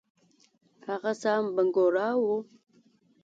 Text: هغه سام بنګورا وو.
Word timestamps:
هغه 0.87 1.11
سام 1.21 1.43
بنګورا 1.55 2.07
وو. 2.21 2.37